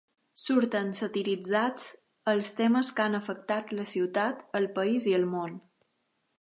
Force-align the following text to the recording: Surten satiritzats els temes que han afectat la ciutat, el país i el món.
Surten 0.43 0.87
satiritzats 0.99 1.83
els 2.33 2.49
temes 2.61 2.91
que 3.01 3.05
han 3.05 3.19
afectat 3.21 3.77
la 3.81 3.87
ciutat, 3.95 4.43
el 4.61 4.69
país 4.81 5.11
i 5.13 5.19
el 5.23 5.33
món. 5.39 5.59